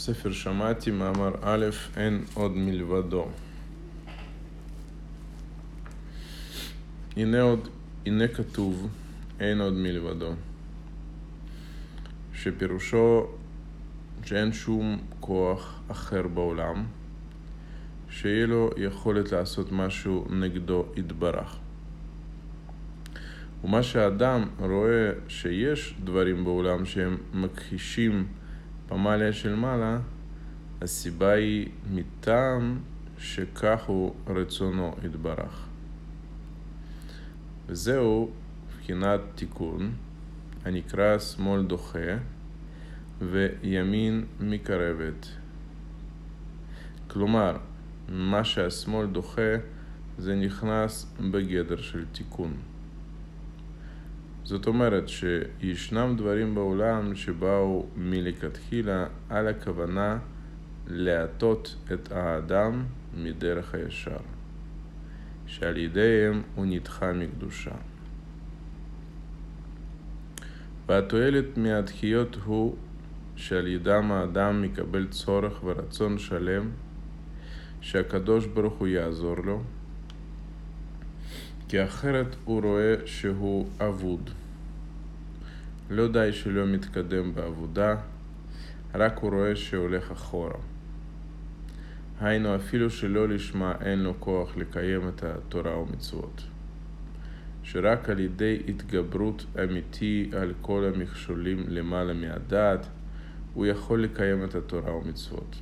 [0.00, 1.66] ספר שמעתי, מאמר א',
[1.96, 3.28] אין עוד מלבדו.
[7.16, 7.68] הנה עוד,
[8.06, 8.88] הנה כתוב,
[9.40, 10.32] אין עוד מלבדו.
[12.34, 13.26] שפירושו
[14.24, 16.84] שאין שום כוח אחר בעולם
[18.10, 21.56] שיהיה לו יכולת לעשות משהו נגדו יתברך.
[23.64, 28.26] ומה שהאדם רואה שיש דברים בעולם שהם מכחישים
[28.90, 29.98] פמליה של מעלה,
[30.82, 32.78] הסיבה היא מטעם
[33.18, 35.66] שכך הוא רצונו יתברך.
[37.66, 38.30] וזהו
[38.68, 39.92] בחינת תיקון
[40.64, 42.16] הנקרא שמאל דוחה
[43.20, 45.26] וימין מקרבת.
[47.08, 47.56] כלומר,
[48.08, 49.52] מה שהשמאל דוחה
[50.18, 52.69] זה נכנס בגדר של תיקון.
[54.50, 60.18] זאת אומרת שישנם דברים בעולם שבאו מלכתחילה על הכוונה
[60.86, 62.84] להטות את האדם
[63.16, 64.16] מדרך הישר,
[65.46, 67.70] שעל ידיהם הוא נדחה מקדושה.
[70.86, 72.76] והתועלת מהדחיות הוא
[73.36, 76.70] שעל ידם האדם מקבל צורך ורצון שלם
[77.80, 79.62] שהקדוש ברוך הוא יעזור לו,
[81.70, 84.30] כי אחרת הוא רואה שהוא אבוד.
[85.90, 87.96] לא די שלא מתקדם בעבודה,
[88.94, 90.54] רק הוא רואה שהולך אחורה.
[92.20, 96.42] היינו, אפילו שלא לשמה אין לו כוח לקיים את התורה ומצוות.
[97.62, 102.86] שרק על ידי התגברות אמיתי על כל המכשולים למעלה מהדעת,
[103.54, 105.56] הוא יכול לקיים את התורה ומצוות.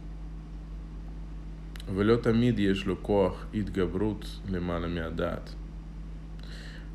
[1.95, 5.55] ולא תמיד יש לו כוח התגברות למעלה מהדעת.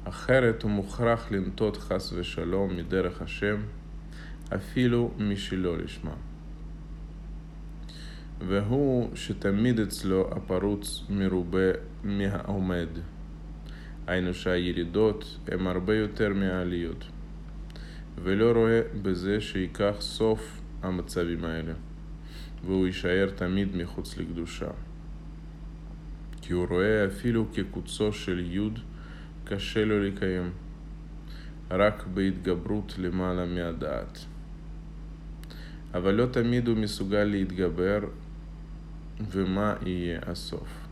[0.03, 3.55] אחרת הוא מוכרח לנטות חס ושלום מדרך השם,
[4.55, 6.15] אפילו משלא לשמה.
[8.47, 11.71] והוא שתמיד אצלו הפרוץ מרובה
[12.03, 12.87] מהעומד.
[14.07, 17.05] היינו שהירידות הן הרבה יותר מהעליות,
[18.23, 21.73] ולא רואה בזה שייקח סוף המצבים האלה,
[22.65, 24.69] והוא יישאר תמיד מחוץ לקדושה.
[26.41, 28.79] כי הוא רואה אפילו כקוצו של יוד
[29.55, 30.51] קשה לו לקיים,
[31.71, 34.19] רק בהתגברות למעלה מהדעת.
[35.93, 37.99] אבל לא תמיד הוא מסוגל להתגבר,
[39.31, 40.87] ומה יהיה הסוף.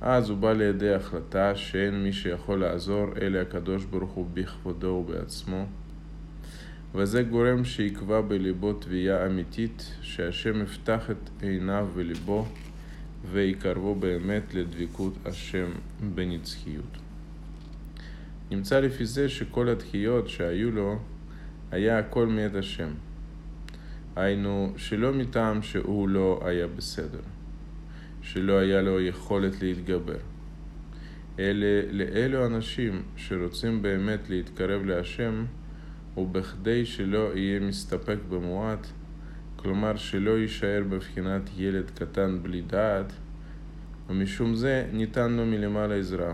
[0.00, 5.66] אז הוא בא לידי החלטה שאין מי שיכול לעזור אלא הקדוש ברוך הוא בכבודו ובעצמו,
[6.94, 12.46] וזה גורם שיקבע בליבו תביעה אמיתית שהשם יפתח את עיניו וליבו
[13.32, 15.70] ויקרבו באמת לדבקות השם
[16.14, 16.96] בנצחיות.
[18.50, 20.98] נמצא לפי זה שכל הדחיות שהיו לו
[21.70, 22.90] היה הכל מאת השם.
[24.16, 27.20] היינו שלא מטעם שהוא לא היה בסדר,
[28.22, 30.18] שלא היה לו יכולת להתגבר.
[31.38, 35.44] אלה לאלו אנשים שרוצים באמת להתקרב להשם,
[36.16, 38.86] ובכדי שלא יהיה מסתפק במועט,
[39.62, 43.12] כלומר שלא יישאר בבחינת ילד קטן בלי דעת,
[44.08, 46.32] ומשום זה ניתן לו מלמעלה עזרה.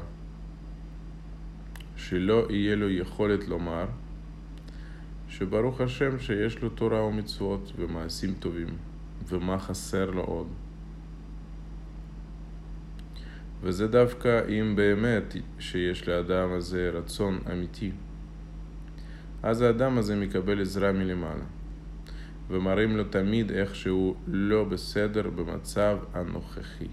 [1.97, 3.87] שלא יהיה לו יכולת לומר
[5.29, 8.69] שברוך השם שיש לו תורה ומצוות ומעשים טובים,
[9.29, 10.47] ומה חסר לו עוד.
[13.63, 17.93] וזה דווקא אם באמת שיש לאדם הזה רצון אמיתי.
[19.43, 21.45] אז האדם הזה מקבל עזרה מלמעלה.
[22.51, 26.89] ומראים לו תמיד איך שהוא לא בסדר במצב הנוכחי.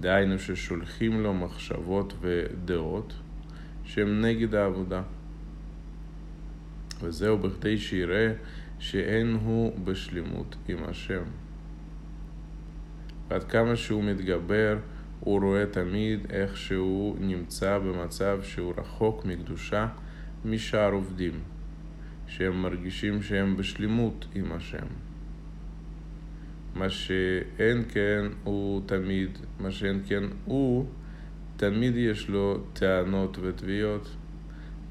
[0.00, 3.14] דהיינו ששולחים לו מחשבות ודעות
[3.84, 5.02] שהן נגד העבודה.
[7.02, 8.32] וזהו בכדי שיראה
[8.78, 11.22] שאין הוא בשלמות עם השם.
[13.28, 14.78] ועד כמה שהוא מתגבר,
[15.20, 19.86] הוא רואה תמיד איך שהוא נמצא במצב שהוא רחוק מקדושה
[20.44, 21.32] משאר עובדים.
[22.28, 24.86] שהם מרגישים שהם בשלמות עם השם.
[26.74, 30.86] מה שאין כן הוא תמיד, מה שאין כן הוא,
[31.56, 34.08] תמיד יש לו טענות ותביעות,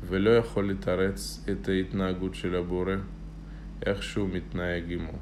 [0.07, 2.95] ולא יכול לתרץ את ההתנהגות של הבורא,
[3.85, 5.17] איך שהוא מתנהג עמו.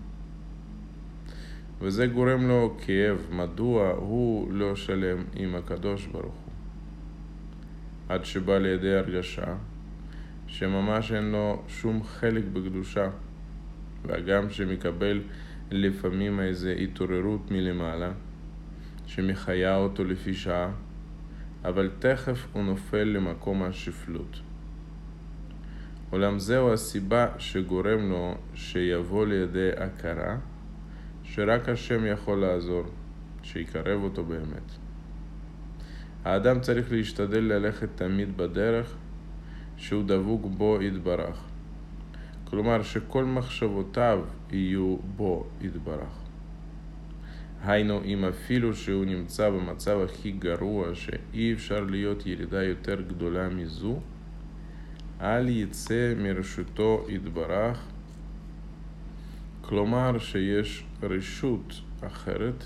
[1.81, 6.53] וזה גורם לו כאב, מדוע הוא לא שלם עם הקדוש ברוך הוא.
[8.09, 9.55] עד שבא לידי הרגשה
[10.57, 13.09] שממש אין לו שום חלק בקדושה,
[14.05, 15.21] והגם שמקבל
[15.71, 18.11] לפעמים איזו התעוררות מלמעלה,
[19.05, 20.71] שמחיה אותו לפי שעה,
[21.65, 24.39] אבל תכף הוא נופל למקום השפלות.
[26.11, 30.37] אולם זהו הסיבה שגורם לו שיבוא לידי הכרה
[31.23, 32.83] שרק השם יכול לעזור,
[33.43, 34.71] שיקרב אותו באמת.
[36.25, 38.95] האדם צריך להשתדל ללכת תמיד בדרך
[39.77, 41.43] שהוא דבוק בו יתברך.
[42.43, 44.19] כלומר שכל מחשבותיו
[44.51, 46.25] יהיו בו יתברך.
[47.63, 53.99] היינו, אם אפילו שהוא נמצא במצב הכי גרוע שאי אפשר להיות ירידה יותר גדולה מזו,
[55.21, 57.85] אל יצא מרשותו יתברך,
[59.61, 62.63] כלומר שיש רשות אחרת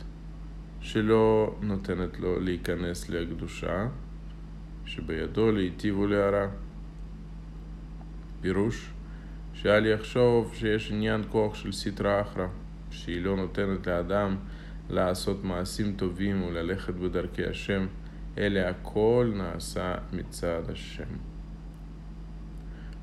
[0.81, 3.88] שלא נותנת לו להיכנס לקדושה,
[4.85, 6.47] שבידו להיטיב ולהרע.
[8.41, 8.89] פירוש
[9.53, 12.47] שאל יחשוב שיש עניין כוח של סטרא אחרא,
[12.91, 14.36] שהיא לא נותנת לאדם
[14.89, 17.88] לעשות מעשים טובים וללכת בדרכי השם,
[18.38, 21.09] אלא הכל נעשה מצד השם.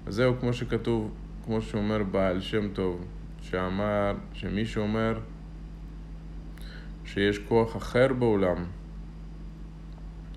[0.06, 3.04] אז זהו כמו שכתוב, כמו שאומר בעל שם טוב,
[3.42, 5.18] שאמר, שמי שאומר
[7.04, 8.64] שיש כוח אחר בעולם,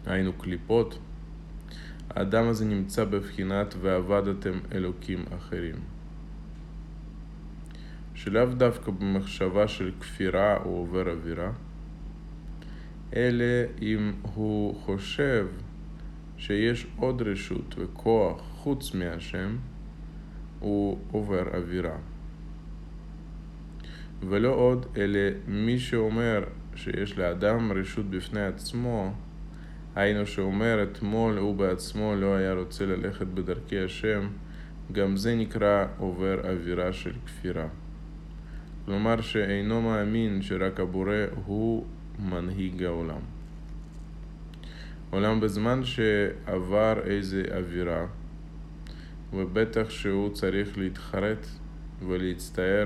[0.06, 1.00] היינו קליפות,
[2.10, 5.76] האדם הזה נמצא בבחינת ועבדתם אלוקים אחרים.
[8.16, 11.52] שלאו דווקא במחשבה של כפירה או עובר אווירה,
[13.16, 13.46] אלא
[13.82, 15.48] אם הוא חושב
[16.38, 19.58] שיש עוד רשות וכוח חוץ מהשם,
[20.60, 21.98] הוא עובר אווירה.
[24.30, 26.44] ולא עוד, אלא מי שאומר
[26.76, 29.14] שיש לאדם רשות בפני עצמו,
[29.96, 34.28] היינו שאומר אתמול הוא בעצמו לא היה רוצה ללכת בדרכי השם,
[34.92, 37.68] גם זה נקרא עובר אווירה של כפירה.
[38.86, 41.86] כלומר שאינו מאמין שרק הבורא הוא
[42.20, 43.22] מנהיג העולם.
[45.10, 48.06] עולם בזמן שעבר איזה אווירה,
[49.34, 51.48] ובטח שהוא צריך להתחרט
[52.08, 52.86] ולהצטער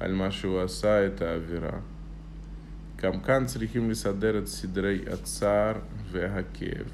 [0.00, 1.78] על מה שהוא עשה את האווירה.
[3.02, 5.74] גם כאן צריכים לסדר את סדרי הצער
[6.10, 6.86] והכאב.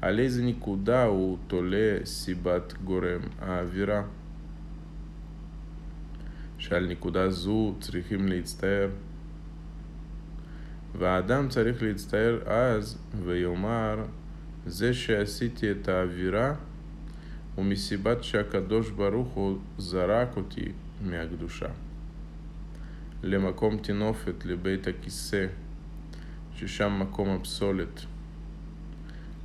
[0.00, 4.02] על איזה נקודה הוא תולה סיבת גורם האווירה.
[6.58, 8.88] שעל נקודה זו צריכים להצטער.
[10.98, 14.04] והאדם צריך להצטער אז ויאמר
[14.66, 16.54] זה שעשיתי את האווירה
[17.58, 20.72] ומסיבת שהקדוש ברוך הוא זרק אותי
[21.04, 21.68] מהקדושה.
[23.22, 25.46] למקום תינופת, לבית הכיסא,
[26.54, 28.00] ששם מקום הפסולת.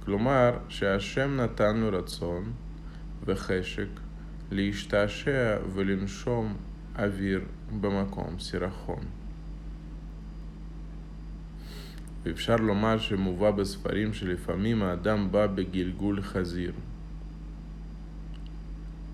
[0.06, 2.54] כלומר, שהשם נתן לו רצון
[3.26, 3.88] וחשק
[4.52, 6.56] להשתעשע ולנשום
[7.00, 7.42] אוויר
[7.80, 9.04] במקום סירחון.
[12.24, 16.74] ואפשר לומר שמובא בספרים שלפעמים האדם בא בגלגול חזיר.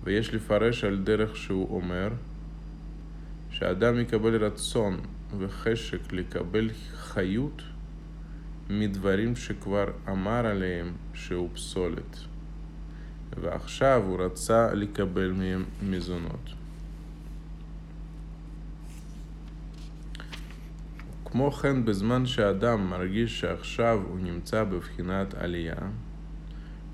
[0.04, 2.08] ויש לפרש על דרך שהוא אומר
[3.52, 5.00] שאדם יקבל רצון
[5.38, 7.62] וחשק לקבל חיות
[8.70, 12.16] מדברים שכבר אמר עליהם שהוא פסולת,
[13.40, 16.50] ועכשיו הוא רצה לקבל מהם מזונות.
[21.24, 25.76] כמו כן, בזמן שאדם מרגיש שעכשיו הוא נמצא בבחינת עלייה,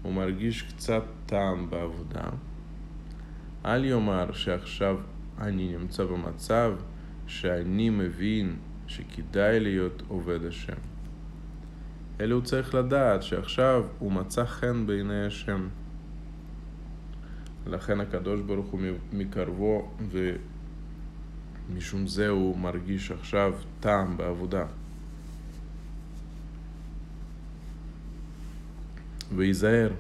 [0.03, 2.25] הוא מרגיש קצת טעם בעבודה,
[3.65, 4.97] אל יאמר שעכשיו
[5.41, 6.73] אני נמצא במצב
[7.27, 10.77] שאני מבין שכדאי להיות עובד השם.
[12.21, 15.69] אלא הוא צריך לדעת שעכשיו הוא מצא חן בעיני השם.
[17.67, 18.81] לכן הקדוש ברוך הוא
[19.13, 19.91] מקרבו
[21.71, 24.67] ומשום זה הוא מרגיש עכשיו טעם בעבודה.
[29.37, 29.91] וייזהר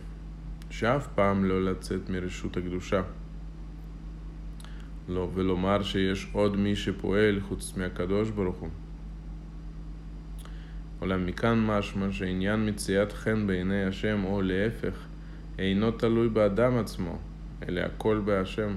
[0.71, 3.03] שאף פעם לא לצאת מרשות הקדושה.
[5.09, 8.69] לא, ולומר שיש עוד מי שפועל חוץ מהקדוש ברוך הוא.
[11.01, 15.07] אולם מכאן משמע שעניין מציאת חן בעיני השם, או להפך,
[15.59, 17.19] אינו תלוי באדם עצמו,
[17.69, 18.77] אלא הכל בהשם.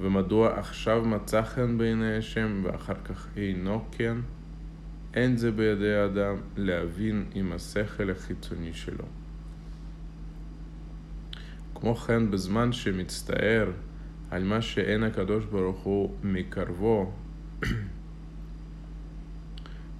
[0.00, 4.16] ומדוע עכשיו מצא חן בעיני השם ואחר כך אינו כן?
[5.14, 9.04] אין זה בידי האדם להבין עם השכל החיצוני שלו.
[11.74, 13.70] כמו כן, בזמן שמצטער
[14.30, 17.12] על מה שאין הקדוש ברוך הוא מקרבו,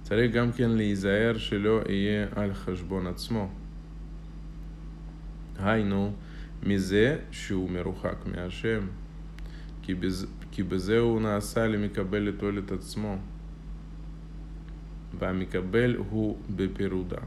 [0.03, 3.49] צריך גם כן להיזהר שלא יהיה על חשבון עצמו.
[5.59, 6.13] היינו,
[6.63, 8.87] מזה שהוא מרוחק מהשם,
[9.81, 10.27] כי, בז...
[10.51, 13.17] כי בזה הוא נעשה למקבל לתועלת עצמו,
[15.19, 17.21] והמקבל הוא בפירודה.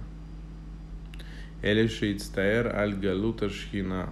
[1.65, 4.05] אלה שהצטער על גלות השכינה,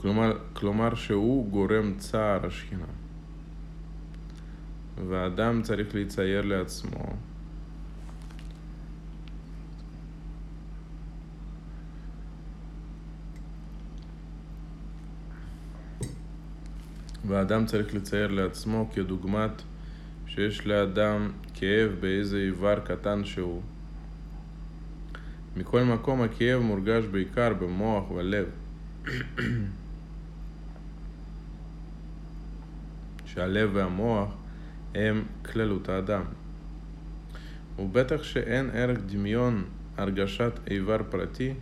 [0.00, 2.84] כלומר, כלומר שהוא גורם צער השכינה.
[5.08, 7.16] והאדם צריך לצייר לעצמו
[17.26, 19.62] והאדם צריך לצייר לעצמו כדוגמת
[20.26, 23.62] שיש לאדם כאב באיזה איבר קטן שהוא.
[25.56, 28.46] מכל מקום הכאב מורגש בעיקר במוח ולב.
[33.34, 34.34] שהלב והמוח
[34.94, 36.22] הם כללות האדם.
[37.78, 39.64] ובטח שאין ערך דמיון
[39.96, 41.54] הרגשת איבר פרטי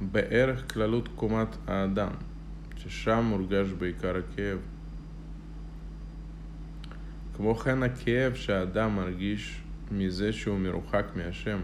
[0.00, 2.10] בערך כללות קומת האדם,
[2.76, 4.58] ששם מורגש בעיקר הכאב.
[7.36, 9.60] כמו כן הכאב שהאדם מרגיש
[9.90, 11.60] מזה שהוא מרוחק מהשם.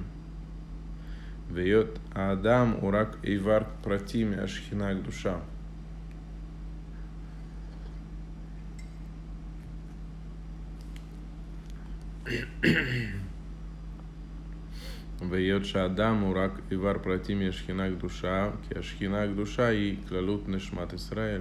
[1.53, 5.37] והיות האדם הוא רק איבר פרטי מהשכינה הקדושה.
[15.31, 21.41] והיות שהאדם הוא רק איבר פרטי מהשכינה הקדושה, כי השכינה הקדושה היא כללות נשמת ישראל.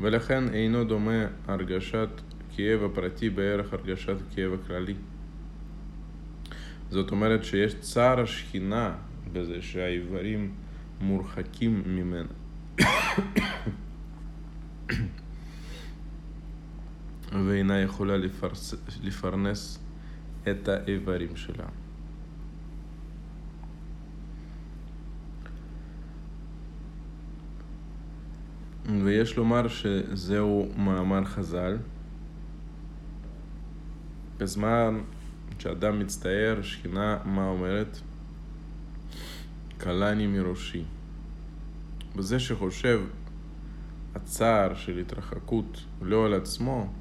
[0.00, 2.08] ולכן אינו דומה הרגשת
[2.56, 4.94] כאב הפרטי בערך הרגשת כאב הכללי.
[6.90, 8.94] זאת אומרת שיש צער השכינה
[9.32, 10.54] בזה שהאיברים
[11.00, 12.28] מורחקים ממנה.
[17.34, 19.78] ואינה יכולה לפרס, לפרנס
[20.50, 21.66] את האיברים שלה.
[29.04, 31.76] ויש לומר שזהו מאמר חז"ל.
[34.38, 35.00] בזמן
[35.58, 37.98] שאדם מצטער, שכינה, מה אומרת?
[39.78, 40.84] קלני מראשי.
[42.16, 43.00] וזה שחושב
[44.14, 46.92] הצער של התרחקות לא על עצמו,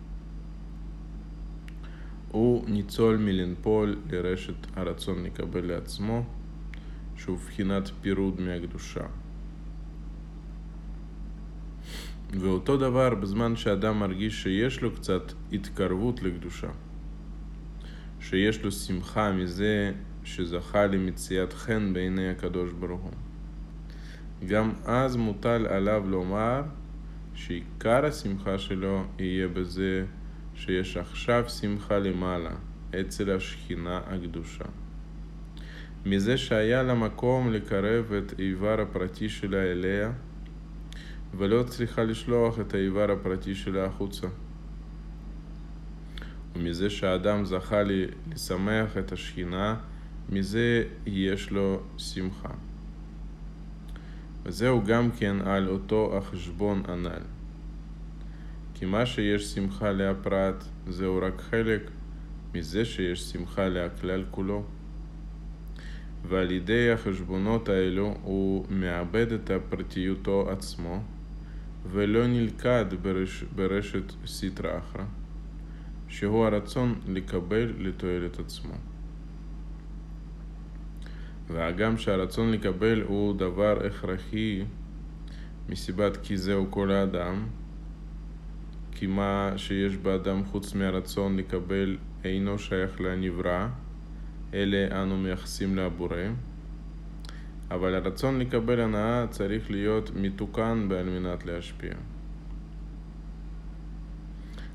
[2.33, 6.25] הוא ניצול מלנפול לרשת הרצון לקבל לעצמו,
[7.15, 9.05] שהוא בחינת פירוד מהקדושה.
[12.39, 16.69] ואותו דבר בזמן שאדם מרגיש שיש לו קצת התקרבות לקדושה,
[18.19, 19.91] שיש לו שמחה מזה
[20.23, 23.11] שזכה למציאת חן בעיני הקדוש ברוך הוא.
[24.47, 26.61] גם אז מוטל עליו לומר
[27.33, 30.05] שעיקר השמחה שלו יהיה בזה
[30.55, 32.51] שיש עכשיו שמחה למעלה,
[32.99, 34.65] אצל השכינה הקדושה.
[36.05, 40.11] מזה שהיה לה מקום לקרב את איבר הפרטי שלה אליה,
[41.37, 44.27] ולא צריכה לשלוח את האיבר הפרטי שלה החוצה.
[46.55, 49.75] ומזה שהאדם זכה לשמח את השכינה,
[50.29, 52.53] מזה יש לו שמחה.
[54.43, 57.42] וזהו גם כן על אותו החשבון הנ"ל.
[58.83, 61.91] כי מה שיש שמחה להפרט זהו רק חלק
[62.53, 64.63] מזה שיש שמחה להכלל כולו.
[66.27, 71.03] ועל ידי החשבונות האלו הוא מאבד את פרטיותו עצמו
[71.91, 75.05] ולא נלכד ברש, ברשת סיטרא אחרא,
[76.07, 78.73] שהוא הרצון לקבל לתועלת עצמו.
[81.47, 84.63] והגם שהרצון לקבל הוא דבר הכרחי
[85.69, 87.45] מסיבת כי זהו כל האדם,
[88.95, 93.67] כי מה שיש באדם חוץ מהרצון לקבל אינו שייך לנברא,
[94.53, 96.17] אלה אנו מייחסים לבורא.
[97.71, 101.93] אבל הרצון לקבל הנאה צריך להיות מתוקן על מנת להשפיע.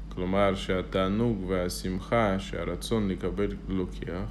[0.08, 4.28] כלומר שהתענוג והשמחה שהרצון לקבל לוקח,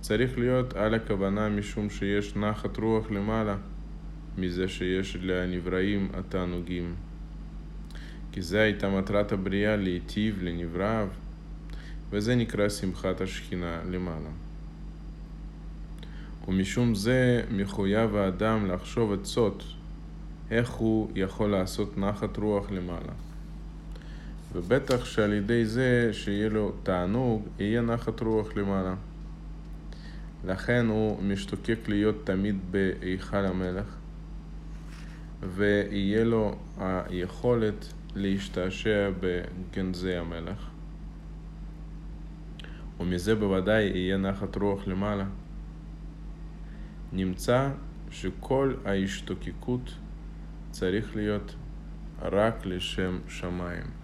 [0.00, 3.56] צריך להיות על הכוונה משום שיש נחת רוח למעלה
[4.38, 6.94] מזה שיש לנבראים התענוגים.
[8.32, 11.08] כי זה הייתה מטרת הבריאה להיטיב לנבראיו,
[12.10, 14.30] וזה נקרא שמחת השכינה למעלה.
[16.48, 19.64] ומשום זה מחויב האדם לחשוב עצות
[20.50, 23.12] איך הוא יכול לעשות נחת רוח למעלה.
[24.52, 28.94] ובטח שעל ידי זה שיהיה לו תענוג, יהיה נחת רוח למעלה.
[30.44, 33.96] לכן הוא משתוקק להיות תמיד בהיכל המלך,
[35.56, 40.70] ויהיה לו היכולת להשתעשע בגנזי המלך.
[43.00, 45.24] ומזה בוודאי יהיה נחת רוח למעלה.
[47.12, 47.70] נמצא
[48.10, 49.94] שכל ההשתוקקות
[50.70, 51.54] צריך להיות
[52.22, 54.01] רק לשם שמיים.